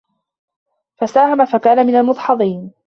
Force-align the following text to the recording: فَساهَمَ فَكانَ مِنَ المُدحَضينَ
فَساهَمَ 0.97 1.45
فَكانَ 1.45 1.87
مِنَ 1.87 1.95
المُدحَضينَ 1.95 2.71